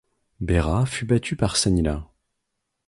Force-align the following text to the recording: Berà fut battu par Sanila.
Berà 0.39 0.87
fut 0.87 1.05
battu 1.05 1.35
par 1.35 1.55
Sanila. 1.55 2.07